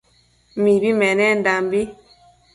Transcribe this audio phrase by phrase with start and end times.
[0.61, 1.81] Mibi menendanbi